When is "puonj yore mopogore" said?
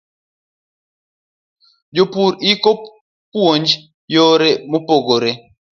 3.31-5.29